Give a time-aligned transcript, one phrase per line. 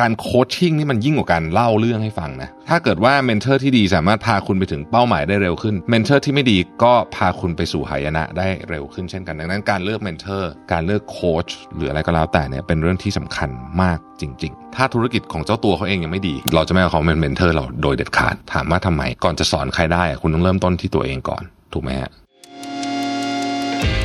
[0.00, 13.48] การ coaching นี่มันยิ่งกว่าการเล่าเรื่องให้ฟังนะ ถ้าเกิดว่า mentor ที่ดีสามารถพาคุณไปถึงเป้าหมายได้เร็วขึ้น mentor ที่ไม่ดีก็พาคุณไปสู่หายนะได้เร็วขึ้นเช่นกัน ดังนั้นการเลือก mentor การเลือกโค้ชหรืออะไรก็แล้วแต่เนี่ยเป็นเรื่องที่สำคัญ
[13.82, 21.42] มากจริง ๆ ถ้าธุรกิจของเจ้าตัวเขาเองยังไม่ดี เราจะไม่เอาเขาเป็น mentor เราโดยเด็ดขาด ถามว่าทำไม ก่อนจะสอนใครได้ คุณต้องเริ่มต้นที่ตัวเองก่อน
[21.72, 22.10] ถูกไหมฮะ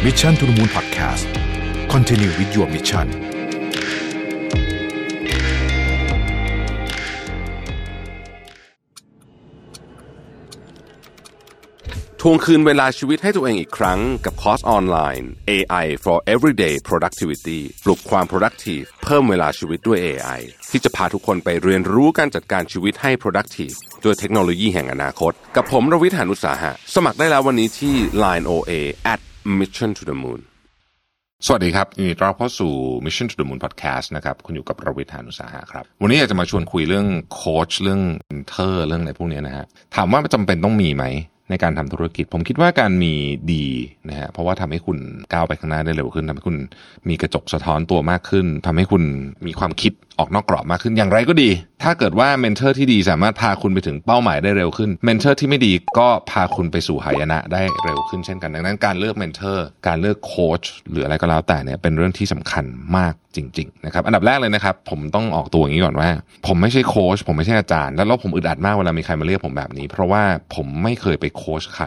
[0.04, 1.24] Mission to the Moon Podcast
[1.94, 3.39] Continue with your mission ทว
[12.24, 28.46] ทวงคืนเวลาชีวิตให้ตัวเองอีกครั้งกับคอร์สออนไลน์ AI for Everyday Productivity ปลุกความ productive เพิ่มเวลาชีวิตด้วย AI ที่จะพาทุกคนไปเรียนรู้การจัดการชีวิตให้ productive ด้วยเทคโนโลยีแห่งอนาคต กับผมรวิทยานุสาหะ สมัครได้แล้ววันนี้ที่ Line
[28.52, 28.72] OA
[29.14, 29.20] at
[29.60, 30.40] Mission to the Moon
[31.46, 32.74] สวัสดีครับยินดีต้อนรับเข้าสู่
[33.06, 38.02] Mission to the Moon Podcast นะครับ คุณอยู่กับรวิศ หาญอุตสาหะครับ วันนี้อยากจะมาชวนคุยเรื่องโค้ชเรื่อง
[38.50, 39.66] mentor เรื่องอะไรพวกนี้นะฮะ
[39.96, 41.06] ถามว่าจำเป็นต้องมีไหม
[41.50, 43.14] ในการทำธุรกิจ ผมคิดว่าการมี
[43.54, 43.66] ดี
[44.10, 44.98] นะฮะเพราะว่าทำให้คุณ
[45.34, 46.58] ก้าวไปข้างหน้าได้เร็วขึ้นทำให้คุณ
[47.10, 49.04] มีกระจกสะท้อนตัวมากขึ้นทำให้คุณ
[49.46, 51.50] มีความคิด ออกนอกกรอบมากขึ้นอย่างไรก็ดี
[51.84, 62.64] ถ้าเกิดว่า mentor ที่ดีสามารถพาคุณไปถึงเป้าหมายได้เร็วขึ้น mentor ที่ไม่ดีก็พาคุณไปสู่หายนะได้เร็วขึ้นเช่นกัน ดังนั้นการเลือก mentor การเลือกโค้ชหรืออะไรก็แล้วแต่เนี่ยเป็นเรื่องที่สำคัญ
[62.98, 66.10] มากจริงๆนะครับอันดับแรกเลยนะครับ ผมต้องออกตัวอย่างนี้ก่อนว่า
[66.48, 70.24] ผมไม่ใช่โค้ชผมไม่ใช่อาจารย์ แล้วผมอึดอัดมากเวลามีใครมาเรียกผมแบบนี้ เพราะว่า
[70.56, 71.86] ผมไม่เคยไปโค้ชใคร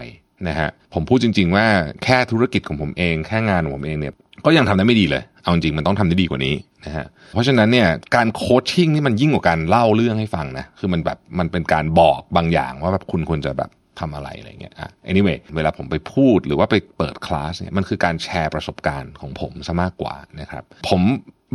[0.49, 1.67] นะฮะผมพูดจริง ๆ ว่า
[2.05, 6.55] แค่ธุรกิจของผมเอง แค่งานของผมเองเนี่ย ก็ยังทำได้ไม่ดีเลย เอาจริงมันต้องทำได้ดีกว่านี้
[6.87, 13.70] นะฮะ เพราะฉะนั้นเนี่ยการ coaching นี่มันยิ่งกว่าการเล่าเรื่องให้ฟังนะ คือมันแบบมันเป็นการบอกบางอย่างว่าแบบคุณควรจะแบบ
[14.01, 21.01] ทำอะไรอะไรเงี้ยอะ anyway เวลาผมไปพูดหรือว่าไปเปิดคลาสเนี่ยมันคือการแชร์ประสบการณ์ของผมซะมากกว่านะครับ ผม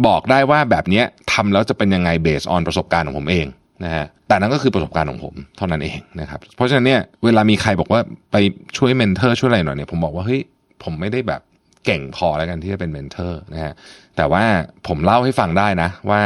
[0.07, 3.47] บอกได้ว่าแบบเนี้ยทำแล้วจะเป็นยังไง based on ประสบการณ์ของผมเอง
[3.83, 8.35] นะฮะแต่นั่นก็คือประสบการณ์ของผมเท่านั้นเองนะครับ เพราะฉะนั้นเนี่ยเวลามีใครบอกว่าไป
[8.77, 10.41] ช่วย mentor ช่วยอะไรหน่อยเนี่ยผมบอกว่าเฮ้ย
[10.83, 11.41] ผมไม่ได้แบบ
[11.85, 13.73] เก่งพอแล้วกันที่จะเป็น mentor นะฮะ
[14.17, 14.43] แต่ว่า
[14.87, 16.21] ผมเล่าให้ฟังได้นะ ว่า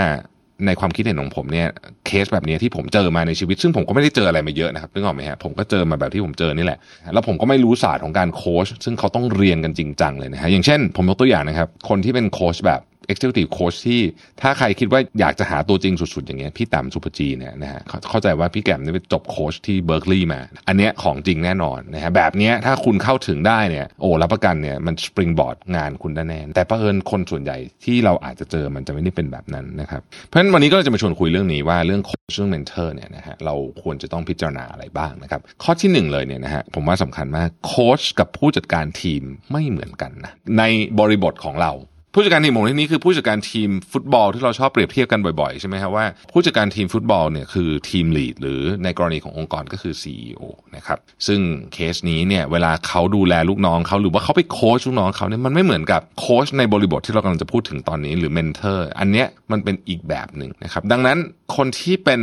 [0.67, 1.67] ในความคิดเห็นของผมเนี่ย
[2.05, 6.79] เคสแบบนี้ที่ผมเจอมาในชีวิต ซึ่งผมก็ไม่ได้เจออะไรมาเยอะนะครับนึกออกไหมฮะผมก็เจอมาแบบที่ผมเจอนี่แหละ
[7.13, 14.01] แล้วผมก็ไม่รู้ศาสตร์ของการโค้ชซึ่งเขาต้องเรียนกันจริงจังเลยนะฮะอย่างเช่น ผมยกตัวอย่างนะครับ คนที่เป็นโค้ชแบบ executive coach ที่
[14.41, 40.63] ถ้าใครคิดว่าอยากจะหาตัวจริงสุดๆ อย่างเงี้ยพี่แตมศุภจีเนี่ยนะฮะเข้าใจว่าพี่แตมนี่ไปจบโค้ชที่เบิร์กลีย์มา อันเนี้ยของจริงแน่นอนนะฮะแบบเนี้ยถ้าคุณเข้าถึงได้เนี่ยโอ้รับประกันเนี่ยมัน springboard งานคุณแน่แต่ประเอิญคนส่วนใหญ่ที่เราอาจจะเจอมันจะไม่ได้เป็นแบบนั้นนะครับเพราะฉะนั้นวันนี้ก็จะมาชวนคุยเรื่องนี้ว่าเรื่องโค้ชเรื่อง mentor เนี่ยนะฮะเราควรจะต้องพิจารณาอะไรบ้างนะครับข้อที่หนึ่งเลยเนี่ยนะฮะผมว่าสำคัญมากโค้ชกับผู้จัดการทีมไม่เหมือนกันนะใน
[40.99, 41.71] บริบทของเรา
[42.13, 50.41] ผู้จัดการทีมของที่นี้คือผู้จัดการทีมฟุตบอลที่เราชอบเปรียบเทียบกันบ่อยๆ ใช่ไหมครับว่าผู้จัดการทีมฟุตบอลเนี่ยคือ team lead หรือในกรณีขององค์กรก็คือ CEO
[50.75, 51.39] นะครับซึ่ง
[51.73, 61.17] เคสนี้เนี่ยเวลาเขาดูแลลูกน้องเขาหรือว่าเขาไปโค้ชลูกน้องเขาเนี่ยมันไม่เหมือนกับโค้ชในบริบทที่เรากำลังจะพูดถึงตอนนี้หรือ mentor อันเนี้ยมันเป็นอีกแบบหนึ่งนะครับดังนั้น
[61.55, 62.21] คนที่เป็น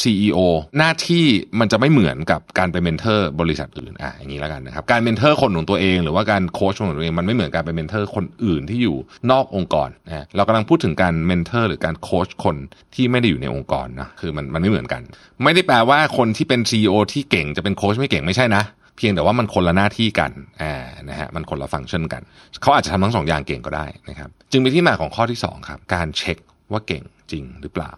[0.00, 0.38] CEO
[0.78, 1.24] หน้าที่
[1.60, 8.96] มันจะไม่เหมือนกับการเป็น mentor บริษัทอื่นอะอย่างนี้แล้วกันนะครับการ mentor คนของตัวเอง หรือว่าการโค้ชของตัวเองมันไม่เหมือนการเป็น mentor คนอื่นที่อยู่
[9.30, 12.56] นอกองค์กรนะเรากำลังพูดถึงการ mentor หรือการโค้ชคน
[12.94, 15.02] ที่ไม่ได้อยู่ในองค์กรนะคือมันมันไม่เหมือนกัน
[15.44, 18.62] ไม่ได้แปลว่าคนที่เป็น CEO ที่เก่งจะเป็นโค้ชไม่เก่งไม่ใช่นะ
[18.96, 20.30] เพียงแต่ว่ามันคนละหน้าที่กัน
[20.62, 20.74] อ่า
[21.08, 22.22] นะฮะมันคนละฟังก์ชันกัน
[22.62, 26.38] เขาอาจจะทำทั้งสองอย่างเก่งก็ได้นะครับจึงเป็นที่มาของข้อที่2ครับการเช็ค
[26.72, 27.90] ว่าเก่งจริงหรือเปล่า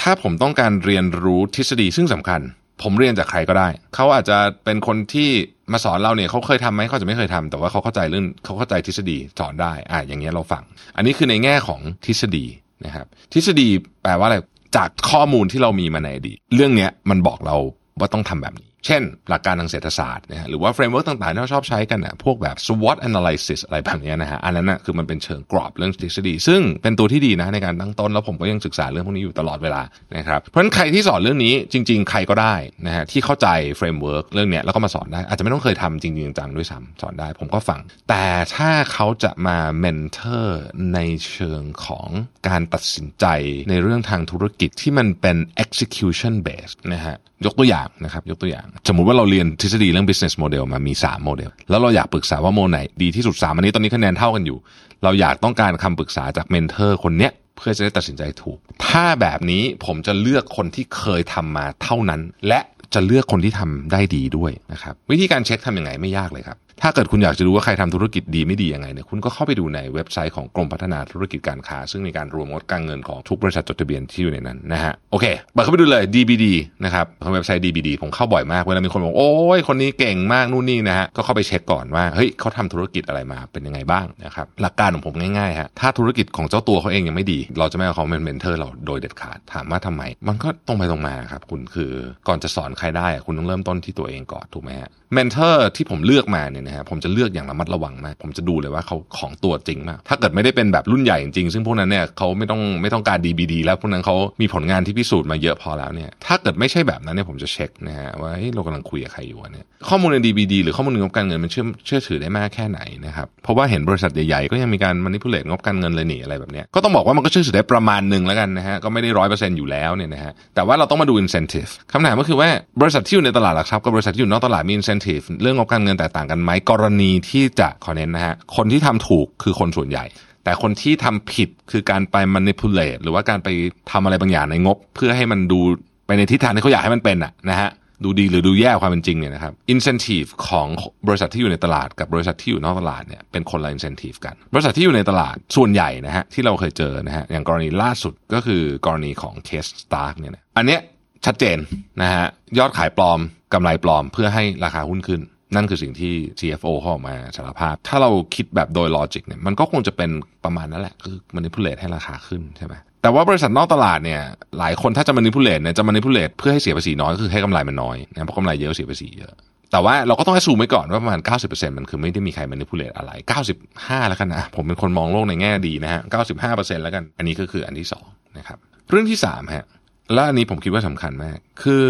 [0.00, 2.40] ถ้าผมต้องการเรียนรู้ทฤษฎีซึ่งสำคัญ
[2.82, 5.28] ผมเรียนจากใครก็ได้ เขาอาจจะเป็นคนที่
[5.72, 10.62] มาสอนเราเนี่ยเขาเคยทำไหมเขาจะไม่เคยทำแต่ว่าเขาเข้าใจเรื่องเขาเข้าใจทฤษฎีสอนได้อ่าอย่างเงี้ยเราฟัง
[10.96, 12.44] อันนี้คือในแง่ของทฤษฎี
[12.86, 13.68] นะครับ ทฤษฎี
[14.02, 14.36] แปลว่าอะไร
[14.76, 17.56] จากข้อมูลที่เรามีมาในอดีตเรื่องเนี้ยมันบอกเรา
[17.98, 29.82] ว่าต้องทำแบบนี้ เช่น หลักการทางเศรษฐศาสตร์นะฮะหรือว่า framework ต่างๆที่เราชอบใช้กันนะพวกแบบ SWOT analysis อะไรแบบนี้นะฮะอันนั้นนะคือมันเป็นเชิงกรอบเรื่องทฤษฎี ซึ่งเป็นตัวที่ดีนะในการตั้งต้นแล้วผมก็ยังศึกษาเรื่องพวกนี้อยู่ตลอดเวลา
[30.16, 32.54] นะครับเพราะฉะนั้นใครที่สอนเรื่องนี้จริง ๆ ใครก็ได้
[32.86, 38.24] นะฮะที่เข้าใจ framework เรื่องเนี้ยแล้วก็มาสอนได้ อาจจะไม่ต้องเคยทำจริงๆจังๆด้วยซ้ำสอนได้ผมก็ฟัง แต่
[38.56, 40.62] ถ้าเขาจะมา mentor
[40.94, 40.98] ใน
[41.28, 42.08] เชิงของ
[42.48, 43.26] การตัดสินใจ
[43.70, 47.16] ในเรื่องทางธุรกิจที่มันเป็น execution based นะฮะ
[47.46, 54.58] ยกตัวอย่างนะครับยกตัวอย่างสมมุติว่าเราเรียนทฤษฎีเรื่อง business model มามี 3 โมเดล แล้วเราอยากปรึกษาว่าโมไหนดีที่สุด 3 อันนี้ตอนนี้คะแนนเท่ากันอยู่
[55.04, 62.60] เราอยากต้องการคำปรึกษาจาก mentor คนเนี้ยเพื่อจะได้ตัดสินใจถูก ถ้าแบบนี้ผมจะเลือกคนที่เคยทำมาเท่านั้น และ
[62.94, 76.46] จะเลือกคนที่ทำได้ดีด้วยนะครับวิธีการเช็คทำยังไงไม่ยากเลยครับ ถ้าเกิดคุณอยากจะรู้ว่าใครทำธุรกิจดีไม่ดียังไงเนี่ยคุณก็เข้าไปดูในเว็บไซต์ของกรมพัฒนาธุรกิจการค้า ซึ่งมีการรวมงบการเงินของทุกบริษัทจดทะเบียนที่อยู่ในนั้นนะฮะโอเคเปิดเข้าไปดูเลย DBD
[76.84, 91.92] นะครับเว็บไซต์ DBD ผมเข้าบ่อยมากเวลามีคนบอกโอ้ยคนนี้เก่งมากนู่นนี่นะฮะก็เข้าไปเช็คก่อนว่าเฮ้ยเขาทำธุรกิจอะไรมาเป็นยังไงบ้างนะครับหลักการของผมง่ายๆฮะถ้าธุรกิจของเจ้าตัวเขาเองยังไม่ดี เราจะไม่เอาเขาเป็น mentor เราโดยเด็ดขาดถามว่าทำไม มันก็ตรงไปตรงมาครับคุณคือ
[92.28, 122.48] ก่อนจะสอนใครได้คุณต้องเริ่มต้นที่ตัวเองก่อนถูกไหมฮะ mentor ที่ผมเลือกมาเนี่ยนะฮะผมจะเลือกอย่างระมัดระวังมาก ผมจะดูเลยว่าเขาของจริงตัวจริงมาก ถ้าเกิดไม่ได้เป็นแบบรุ่นใหญ่จริงๆซึ่งพวกนั้นเนี่ยเขาไม่ต้องไม่ต้องการ DBD แล้วพวกนั้นเขามีผลงานที่พิสูจน์มาเยอะพอแล้วเนี่ยถ้าเกิดไม่ใช่แบบนั้นเนี่ยผมจะเช็คนะฮะว่าเฮ้ยเรากำลังคุยกับใครอยู่เนี่ยข้อมูลใน DBD หรือข้อมูลงบการเงินมันเชื่อเชื่อถือได้มากแค่ไหนนะครับเพราะว่าเห็นบริษัทใหญ่ๆก็ยังมีการ manipulate งบการเงินเลยหนีอะไรแบบเนี้ยก็ต้องบอกว่ามันก็เชื่อถือได้ประมาณหนึ่งแล้วกันนะฮะก็ไม่ได้ร้อยเปอร์เซ็นต์อยู่แล้วเนี่ยนะฮะแต่ว่าเราต้องมาดู incentive คำถามก็คือว่า
[122.80, 130.04] บริษัทที่อยู่ในตลาดหลักทรัพย์กับบริษัทที่อยู่นอกตลาดมี incentive เรื่องงบการเงินแตกต่างกันไหมกรณีที่จะขอเน้นนะฮะคนที่ทำถูกคือคนส่วนใหญ่
[130.44, 133.48] แต่คนที่ทำผิดคือการไป manipulate หรือว่าการไป
[133.90, 135.60] ทำอะไรบางอย่างในงบ เพื่อให้มันดู
[136.06, 137.70] ไปในทิศทางที่เขาอยากให้มันเป็นอะนะฮะ
[138.04, 140.66] ดูดีหรือดูแย่ความเป็นจริงเนี่ยนะครับ incentive ของ
[141.08, 150.80] บริษัทที่อยู่ในตลาดกับบริษัทที่อยู่นอกตลาดเนี่ยเป็นคนละ incentive กัน บริษัทที่อยู่ในตลาดส่วนใหญ่นะฮะที่เราเคยเจอนะฮะอย่างกรณีล่าสุดก็คือกรณีของ case STARK เนี่ยนะอันเนี้ย
[151.26, 151.58] ชัดเจน
[152.02, 152.24] นะฮะ
[152.58, 153.20] ยอดขายปลอม
[153.52, 155.20] กำไรปลอมเพื่อให้ราคาหุ้นขึ้น
[155.54, 160.10] นั่นคือสิ่งที่ CFO เขาออกมาสารภาพ ถ้าเราคิดแบบโดยลอจิกเนี่ยมันก็คงจะเป็น
[160.44, 164.20] ประมาณนั้นแหละ คือ manipulate ให้ราคาขึ้นใช่ไหมแต่ว่าบริษัทนอกตลาดเนี่ย
[164.58, 169.32] หลายคนถ้าจะ manipulate เนี่ยจะ manipulate เพื่อให้เสียภาษีน้อยก็คือให้กำไรมันน้อยนะเพราะกำไรเยอะเสียภาษีเยอะ
[169.72, 173.12] แต่ว่าเราก็ต้องให้ซูมไว้ก่อนว่าประมาณ 90%มันคือไม่ได้มีใคร manipulate อะไร
[173.60, 176.00] 95 แล้วกันนะ ผมเป็นคนมองโลกในแง่ดีนะฮะ
[176.42, 178.06] 95%แล้วกัน อันนี้ก็คืออันที่สอง
[178.38, 178.58] นะครับ
[178.90, 179.64] เรื่องที่สามฮะ
[180.12, 181.84] และอันนี้ผมคิดว่าสำคัญมาก คือ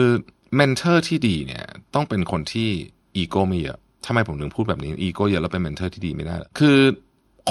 [0.56, 1.64] mentor ที่ดีเนี่ย
[1.94, 2.70] ต้องเป็นคนที่
[3.16, 6.78] อีโก้ไม่เยอะทำไมผมถึงพูดแบบนี้อีโก้เยอะแล้วเป็น mentor ที่ดีไม่ได้ คือ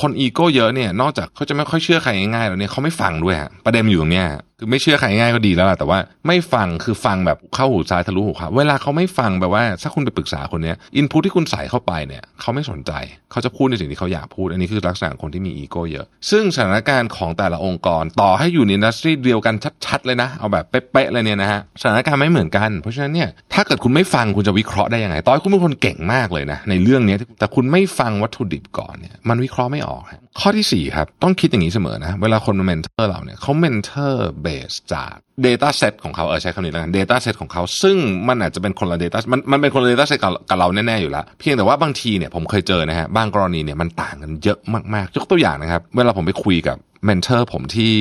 [0.02, 4.28] คนอีโก้เยอะเนี่ย นอกจากเขาจะไม่ค่อยเชื่อใครง่ายๆแล้วเนี่ยเขาไม่ฟังด้วยฮะประเด็นอยู่ตรงเนี้ย
[4.60, 12.92] คือไม่เชื่อใครง่ายก็ดีแล้วล่ะแต่ว่าไม่ฟังคือฟังแบบเข้าหูซ้ายทะลุหูขวาเวลาเขาไม่ฟังแบบว่าถ้าคุณไปปรึกษาคนเนี้ย input ที่คุณใส่เข้าไปเนี่ยเขาไม่สนใจ
[13.32, 30.04] เขาจะพูดในสิ่งที่เขาอยากพูด อันนี้คือลักษณะคนที่มีอีโก้เยอะ ซึ่งสถานการณ์ของแต่ละองค์กรต่อให้อยู่ใน industry เดียวกันชัดๆเลยนะ เอาแบบเป๊ะๆเลยเนี่ยนะฮะสถานการณ์ไม่เหมือนกัน เพราะฉะนั้นเนี่ยถ้าเกิดคุณไม่ฟังคุณจะวิเคราะห์ได้ยังไงต่อให้คุณเป็นคนเก่งมากเลยนะในเรื่องนี้แต่คุณไม่ฟังวัตถุดิบก่อนเนี่ยมันวิเคราะห์ไม่ออก
[30.40, 35.14] ข้อที่สี่ครับต้องคิดอย่างนี้เสมอนะเวลาคนมา mentor เราเนี่ยเขา mentor base จาก
[35.46, 37.98] Data Set ของเขาเออใช้คำนี้แล้วกัน Data Set ของเขาซึ่ง
[38.28, 44.60] มันอาจจะเป็นคนละ Data มันมันเป็นคนละ Data Set กับกับเราแน่ๆอยู่แล้ว เพียงแต่ว่าบางทีเนี่ยผมเคยเจอนะฮะบางกรณีเนี่ยมันต่างกันเยอะ
[44.94, 47.96] มากๆ ยกตัวอย่างนะครับ เวลาผมไปคุยกับ mentor ผมที่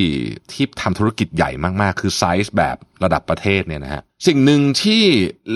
[0.52, 1.50] ที่ทำธุรกิจใหญ่
[1.80, 5.02] มาก ๆ คือไซส์แบบระดับประเทศเนี่ยนะฮะสิ่งหนึ่งที่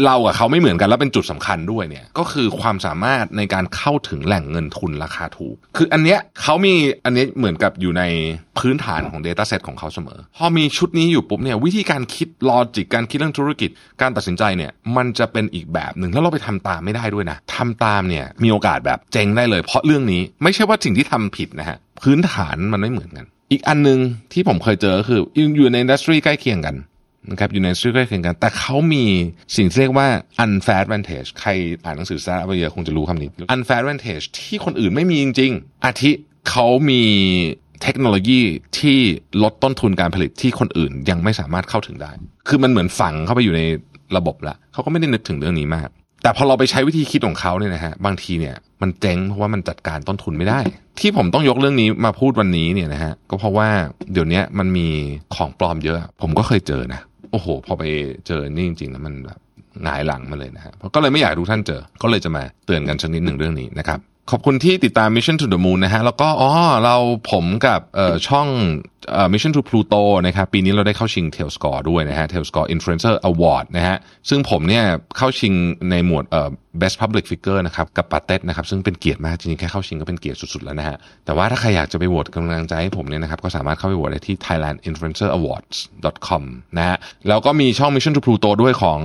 [0.05, 6.75] เรากับเขาไม่เหมือนกัน แล้วเป็นจุดสำคัญด้วยเนี่ยก็คือความสามารถในการเข้าถึงแหล่งเงินทุนราคาถูก คืออันเนี้ยเขามี
[7.05, 8.03] อันนี้เหมือนกับอยู่ใน
[8.59, 13.71] พื้นฐานของ Data Set ของเขาเสมอ พอมีชุดนี้อยู่ปุ๊บเนี่ยวิธีการคิด logic การคิดเรื่องธุรกิจ
[14.03, 23.99] การตัดสินใจเนี่ยมันจะเป็นอีกแบบหนึ่งแล้วเราไปทำตามไม่ได้ด้วยนะทำตามเนี่ยมีโอกาสแบบเจ๊งได้เลย เพราะเรื่องนี้ไม่ใช่ว่าสิ่งที่ทำผิดนะฮะพื้นฐานมันไม่เหมือนกัน อีกอันหนึ่ง
[24.33, 25.21] ที่ผมเคยเจอคือ
[25.56, 26.77] อยู่ใน industry ใกล้เคียงกัน
[27.31, 29.05] นะครับอยู่ใน industry ใกล้เคียงกัน แต่เขามี
[29.56, 30.09] สิ่งที่เรียกว่า
[30.44, 31.50] unfair advantage ใคร
[31.85, 36.11] อ่านหนังสือซาร์ไปเยอะคงจะรู้คำนี้ unfair advantage ที่คนอื่นไม่มีจริง ๆ อาทิ
[36.50, 37.03] เขามี
[37.83, 38.41] เทคโนโลยี
[38.79, 38.99] ที่
[39.43, 42.12] ลดต้นทุนการผลิตที่คนอื่นยังไม่สามารถเข้าถึงได้
[42.49, 43.62] คือมันเหมือนฝังเข้าไปอยู่ใน
[44.17, 45.89] ระบบละเขาก็ไม่ได้นึกถึงเรื่องนี้มาก
[46.22, 50.60] แต่พอเราไปใช้วิธีคิดของเขาเนี่ยนะฮะบางทีเนี่ยมันเจ๊งเพราะว่ามันจัดการต้นทุนไม่ได้
[51.00, 53.69] ที่ผมต้องยกเรื่องนี้มาพูดวันนี้เนี่ยนะฮะก็เพราะว่า
[54.12, 54.88] เดี๋ยวนี้มันมี
[55.34, 57.00] ของปลอมเยอะ ผมก็เคยเจอนะ
[57.31, 57.82] โอ้โห พอไป
[58.26, 59.38] เจอนี่จริงๆแล้วมันแบบ
[59.82, 63.98] หงายหลังมาเลยนะฮะก็เลยไม่อยากทุกท่านเจอ ก็เลยจะมาเตือนกันชนิดหนึ่งเรื่องนี้นะครับ
[64.32, 66.51] ขอบคุณที่ติดตาม Mission to the Moon นะฮะ แล้วก็อ๋อ
[66.84, 66.96] เรา
[67.31, 67.81] ผมกับ
[68.29, 68.48] ช่อง
[69.10, 73.96] เอ่อ Mission to Pluto นะครับ ปีนี้เราได้เข้าชิง Tail Score ด้วยนะฮะ Tail Score Influencer Award นะฮะ
[74.29, 74.84] ซึ่งผมเนี่ย
[75.17, 75.53] เข้าชิง
[75.91, 76.48] ในหมวดเอ่อ
[76.81, 86.43] Best Public Figure นะครับ กับปาเต็ดนะครับ ซึ่งเป็นเกียรติมาก จริงๆ แค่เข้าชิงก็เป็นเกียรติสุดๆ แล้วนะฮะ แต่ว่าถ้าใครอยากจะไปโหวตกำลังใจให้ผมเนี่ยนะครับ ก็สามารถเข้าไปโหวตได้ที่ thailandinfluencerawards.com
[86.79, 86.96] นะฮะ
[87.29, 88.98] แล้วก็มีช่อง Mission to Pluto ด้วยของ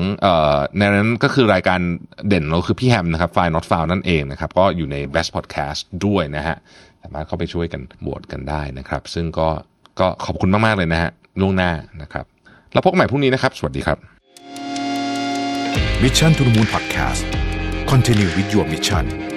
[0.78, 1.80] ในนั้นก็คือรายการ
[2.28, 6.56] เด่นเราคือพี่แฮมนะครับ File Not Found นั่นเองนะครับ ก็อยู่ใน Best Podcast ด้วยนะฮะ
[7.04, 9.50] สามารถเข้าไปช่วยกันโหวตกันได้นะครับ ซึ่งก็
[10.00, 11.72] ก็ขอบคุณมาก ๆ เลยนะฮะล่วงหน้า
[12.02, 12.26] นะครับ
[12.74, 13.98] แล้วพบกันใหม่พรุ่งนี้นะครับ สวัสดีครับ
[16.04, 17.24] Mission to the Moon Podcast
[17.92, 19.37] Continue with your mission